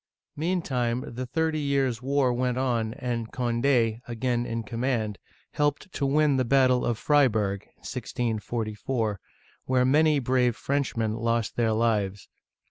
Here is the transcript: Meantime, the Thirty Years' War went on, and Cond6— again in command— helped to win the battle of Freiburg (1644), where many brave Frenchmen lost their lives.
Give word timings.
Meantime, 0.35 1.03
the 1.13 1.27
Thirty 1.27 1.59
Years' 1.59 2.01
War 2.01 2.33
went 2.33 2.57
on, 2.57 2.95
and 2.95 3.31
Cond6— 3.31 3.99
again 4.07 4.47
in 4.47 4.63
command— 4.63 5.19
helped 5.61 5.91
to 5.93 6.07
win 6.07 6.37
the 6.37 6.43
battle 6.43 6.83
of 6.83 6.97
Freiburg 6.97 7.65
(1644), 7.75 9.19
where 9.65 9.85
many 9.85 10.17
brave 10.17 10.55
Frenchmen 10.55 11.13
lost 11.13 11.55
their 11.55 11.73
lives. 11.73 12.27